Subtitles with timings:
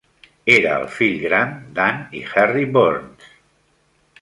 [0.53, 3.29] Era el fill gran d'Anne i Harry Burns.